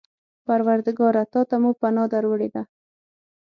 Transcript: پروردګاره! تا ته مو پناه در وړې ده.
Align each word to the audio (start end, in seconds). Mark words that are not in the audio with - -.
پروردګاره! 0.45 1.23
تا 1.33 1.41
ته 1.49 1.55
مو 1.61 1.71
پناه 1.79 2.07
در 2.11 2.23
وړې 2.29 2.49
ده. 2.53 2.63